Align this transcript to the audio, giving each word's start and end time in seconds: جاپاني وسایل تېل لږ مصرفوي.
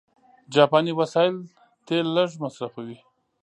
جاپاني 0.53 0.91
وسایل 0.99 1.35
تېل 1.85 2.05
لږ 2.15 2.29
مصرفوي. 2.43 2.97